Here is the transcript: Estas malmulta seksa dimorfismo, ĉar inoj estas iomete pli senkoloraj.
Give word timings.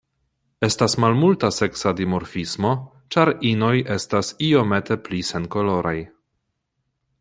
Estas 0.67 0.95
malmulta 1.03 1.49
seksa 1.57 1.91
dimorfismo, 1.99 2.73
ĉar 3.17 3.33
inoj 3.53 3.73
estas 3.99 4.35
iomete 4.51 5.01
pli 5.09 5.25
senkoloraj. 5.33 5.97